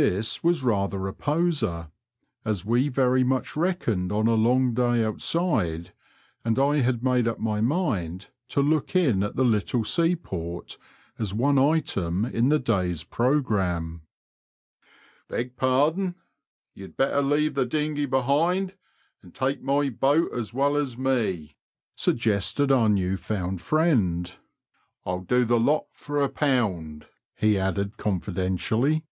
[0.00, 1.90] This was rather a poser,
[2.44, 5.92] as we very much reckoned on a long day outside,
[6.44, 10.78] and I had made up my mind to look in at the little seaport,
[11.18, 14.02] as one item in the day's programme.
[15.28, 16.14] Beg pardon;
[16.74, 18.74] you'd better leave the dinghey behmd
[19.20, 21.56] and take my boat as well as me,"
[21.96, 24.34] suggested our new found friend."
[25.04, 29.02] I'll do the lot for a pound," he added confidentially.